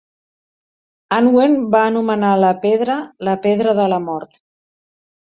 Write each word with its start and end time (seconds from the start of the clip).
Anwen 1.17 1.53
va 1.77 1.83
anomenar 1.91 2.33
la 2.47 2.51
pedra 2.67 2.99
"la 3.31 3.39
pedra 3.47 3.81
de 3.85 3.89
la 3.97 4.05
mort". 4.11 4.47